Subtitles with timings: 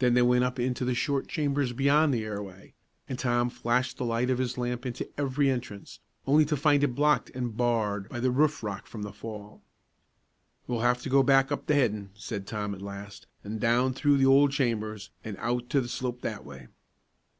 [0.00, 2.74] Then they went up into the short chambers beyond the airway,
[3.08, 6.96] and Tom flashed the light of his lamp into every entrance, only to find it
[6.96, 9.62] blocked and barred by the roof rock from the fall.
[10.66, 14.16] "We'll have to go back up the headin'," said Tom, at last, "an' down through
[14.16, 16.66] the old chambers, an' out to the slope that way."